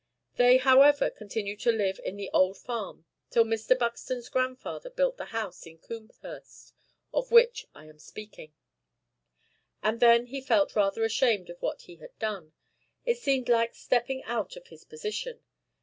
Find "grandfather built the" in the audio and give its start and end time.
4.29-5.25